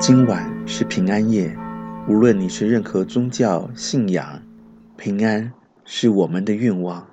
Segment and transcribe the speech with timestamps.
[0.00, 1.52] 今晚是平安夜，
[2.06, 4.40] 无论你是任何宗教信仰，
[4.96, 5.52] 平安
[5.84, 7.04] 是我们的愿望。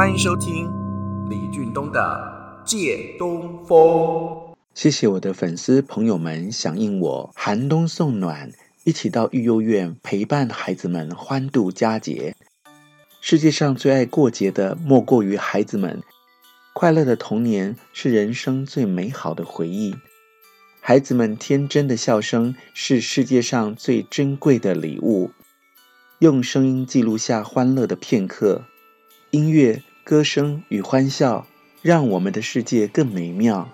[0.00, 0.66] 欢迎收听
[1.28, 2.00] 李俊东的
[2.66, 3.78] 《借东风》。
[4.72, 8.50] 谢谢我的粉丝朋友们响应我寒冬送暖，
[8.84, 12.34] 一起到育幼院陪伴孩子们欢度佳节。
[13.20, 16.02] 世界上最爱过节的莫过于孩子们，
[16.72, 19.94] 快乐的童年是人生最美好的回忆。
[20.80, 25.30] 孩子们天真的笑声是世界上最珍贵的礼物。
[26.20, 28.64] 用声音记录下欢乐的片刻，
[29.32, 29.82] 音乐。
[30.02, 31.46] 歌声与欢笑，
[31.82, 33.68] 让我们的世界更美妙。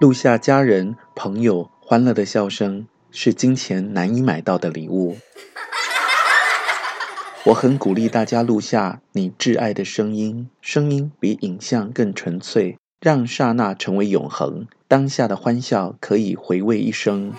[0.00, 5.16] 录下家人朋友欢乐的笑声，是金钱难以买到的礼物。
[7.46, 14.66] 我很鼓励大家录下你挚爱的声音，声音比影像更纯粹，让刹那成为永恒。
[14.88, 17.34] 当下的欢笑可以回味一生。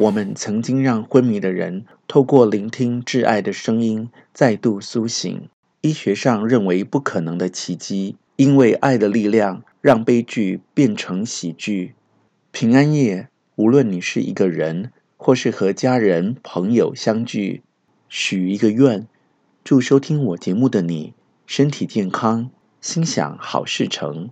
[0.00, 5.48] 我们曾经让昏迷的人透过聆听挚爱的声音再度苏醒。
[5.80, 11.94] 医学上认为不可能的奇迹，因为爱的力量让悲剧变成喜剧。
[12.50, 14.92] 平安夜，无论你是一个人。
[15.22, 17.62] 或是和家人朋友相聚，
[18.08, 19.06] 许一个愿，
[19.62, 21.12] 祝收听我节目的你
[21.44, 22.50] 身体健康，
[22.80, 24.30] 心想好事成。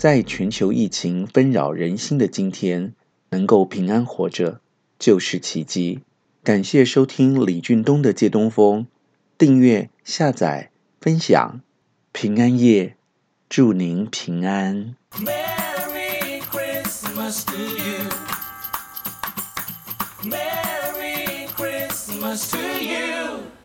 [0.00, 2.94] 在全球疫情纷扰人心的今天，
[3.28, 4.62] 能够平安活着
[4.98, 6.00] 就是奇迹。
[6.42, 8.84] 感谢收听李俊东的《借东风》，
[9.36, 10.70] 订阅、下载、
[11.02, 11.60] 分享。
[12.12, 12.96] 平安夜，
[13.50, 14.96] 祝您平安。
[15.18, 18.08] Merry Christmas to you.
[20.24, 23.59] Merry Christmas to you.